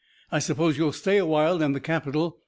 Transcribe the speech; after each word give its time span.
I 0.31 0.39
suppose 0.39 0.79
you'll 0.79 0.93
stay 0.93 1.17
a 1.19 1.27
while 1.27 1.61
in 1.61 1.73
the 1.73 1.79
capital. 1.79 2.39